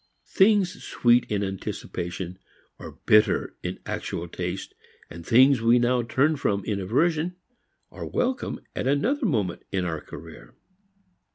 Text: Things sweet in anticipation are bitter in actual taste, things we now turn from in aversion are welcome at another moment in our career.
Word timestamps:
Things 0.31 0.83
sweet 0.83 1.29
in 1.31 1.43
anticipation 1.43 2.39
are 2.79 2.93
bitter 3.05 3.55
in 3.61 3.77
actual 3.85 4.27
taste, 4.27 4.73
things 5.21 5.61
we 5.61 5.77
now 5.77 6.01
turn 6.01 6.37
from 6.37 6.65
in 6.65 6.79
aversion 6.81 7.35
are 7.91 8.07
welcome 8.07 8.59
at 8.75 8.87
another 8.87 9.27
moment 9.27 9.61
in 9.71 9.85
our 9.85 10.01
career. 10.01 10.55